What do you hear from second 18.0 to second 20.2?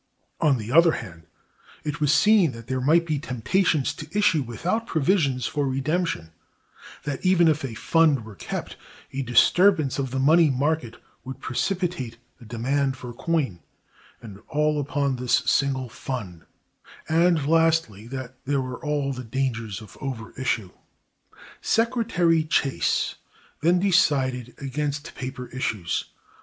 that there were all the dangers of